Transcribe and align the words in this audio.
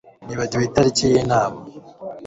Nibagiwe 0.25 0.63
itariki 0.65 1.03
yinama 1.13 1.59